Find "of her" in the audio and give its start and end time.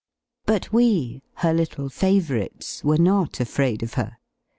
3.83-4.17